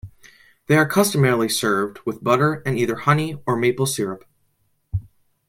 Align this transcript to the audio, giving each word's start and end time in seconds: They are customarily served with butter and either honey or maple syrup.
They 0.65 0.75
are 0.77 0.87
customarily 0.89 1.47
served 1.47 1.99
with 2.05 2.23
butter 2.23 2.63
and 2.65 2.75
either 2.75 2.95
honey 2.95 3.37
or 3.45 3.55
maple 3.55 3.85
syrup. 3.85 4.25